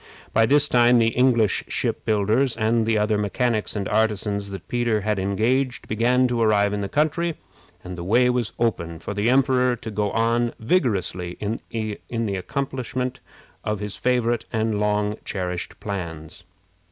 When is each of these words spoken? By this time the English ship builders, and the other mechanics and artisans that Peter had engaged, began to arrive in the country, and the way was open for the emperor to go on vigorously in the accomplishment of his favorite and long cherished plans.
By 0.33 0.47
this 0.47 0.67
time 0.67 0.97
the 0.97 1.09
English 1.09 1.63
ship 1.67 2.05
builders, 2.05 2.57
and 2.57 2.87
the 2.87 2.97
other 2.97 3.19
mechanics 3.19 3.75
and 3.75 3.87
artisans 3.87 4.49
that 4.49 4.67
Peter 4.67 5.01
had 5.01 5.19
engaged, 5.19 5.87
began 5.87 6.27
to 6.27 6.41
arrive 6.41 6.73
in 6.73 6.81
the 6.81 6.89
country, 6.89 7.35
and 7.83 7.95
the 7.95 8.03
way 8.03 8.27
was 8.27 8.51
open 8.57 8.97
for 8.97 9.13
the 9.13 9.29
emperor 9.29 9.75
to 9.75 9.91
go 9.91 10.09
on 10.09 10.55
vigorously 10.57 11.37
in 11.39 11.59
the 11.69 12.35
accomplishment 12.35 13.19
of 13.63 13.79
his 13.79 13.95
favorite 13.95 14.45
and 14.51 14.79
long 14.79 15.17
cherished 15.23 15.79
plans. 15.79 16.45